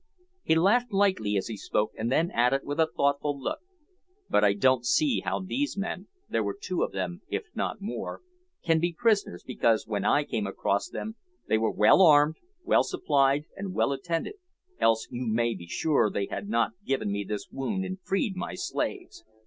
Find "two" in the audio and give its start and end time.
6.59-6.81